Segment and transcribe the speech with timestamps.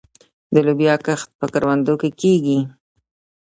[0.53, 2.59] د لوبیا کښت په کروندو کې کیږي.